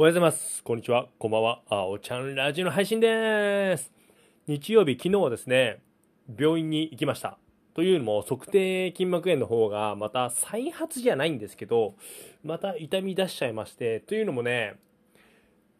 [0.00, 0.62] おはようございます。
[0.62, 1.08] こんにちは。
[1.18, 1.60] こんばんは。
[1.68, 3.90] あおちゃんラジオの配信です。
[4.46, 5.82] 日曜日、昨日はですね、
[6.38, 7.36] 病院に行きました。
[7.74, 11.96] というのも、測定筋膜炎の方が、また再発じゃないんですけど、
[12.44, 14.76] また痛み出しちゃいまして、というのもね、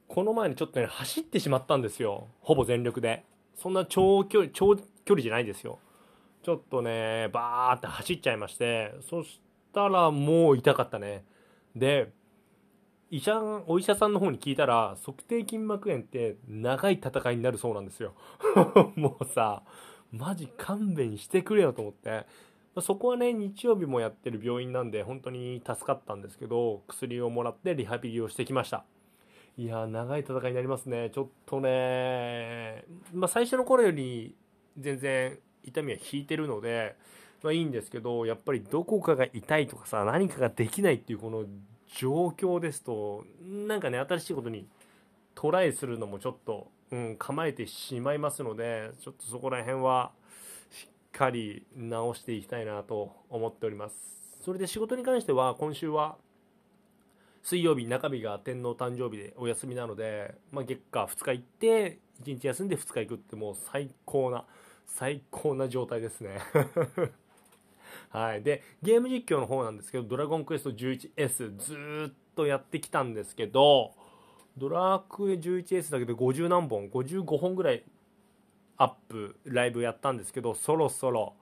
[0.08, 2.26] この前にちょっとね、走ってしまったんですよ。
[2.40, 3.22] ほぼ全力で。
[3.54, 5.78] そんな長距離、長距離じゃないですよ。
[6.42, 9.40] ちょっとね、バーって走っちゃいまして、そし
[9.72, 11.24] たらもう痛かったね。
[11.76, 12.10] で、
[13.10, 18.14] 医者お医者さんの方に聞いたら測定筋膜炎って長い戦いになるそうなんですよ。
[18.96, 19.62] もうさ
[20.12, 22.26] マジ勘弁してくれよと思って。
[22.80, 28.84] そこはね日曜日もやってる病院なんで本当に助かったんですけど薬をもらってリハビリをしてきました。
[29.56, 31.10] いやー長い戦いになりますね。
[31.10, 32.84] ちょっとね
[33.14, 34.36] まあ最初の頃より
[34.76, 36.94] 全然痛みは引いてるので
[37.42, 41.44] まあいいんですけどやっぱりどこかが痛いとかさ何かができないっていうこの
[41.96, 44.66] 状況ですとなんかね新しいことに
[45.34, 50.12] トライするのもちょっと、うん、構えてしまいますのでちょっとそこら辺は
[50.70, 53.94] しっかり直していきたいなと思っております。
[54.44, 56.16] それで仕事に関しては今週は
[57.42, 64.44] 水曜日中日が天皇誕生日でお休みなので、まあ、月火2日行って1日休んで2日行くってもう最高な
[64.86, 66.40] 最高な状態ですね。
[68.10, 73.92] はい、でゲーム実況の方なんですけど「ドラゴンクエスト 11S」ずっとやってきたんですけど
[74.56, 77.84] ドラクエ 11S だけで50何本55本ぐらい
[78.76, 81.34] アップライブやったんですけどそろそろ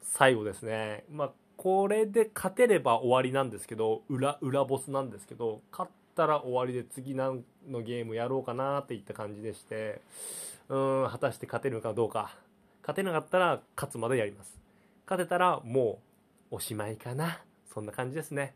[0.00, 1.04] 最後ですね。
[1.10, 10.02] まあこれで勝てれば終わりなんですけど裏裏ボスなんですけど勝ったら終わりで次何のゲームやろうかなっていった感じでして
[10.68, 12.36] うーん果たして勝てるかどうか。
[12.82, 14.60] 勝てなかったら勝つまでやります。
[15.06, 16.11] 勝てたらもう
[16.52, 17.40] おしまいかな。
[17.72, 18.54] そんな感じですね。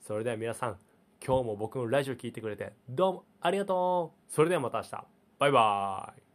[0.00, 0.76] それでは皆さん
[1.24, 4.32] 今日も僕のラジオ聴いてくれてどうもありがとう。
[4.34, 5.04] それではまた明日。
[5.38, 6.25] バイバーイ。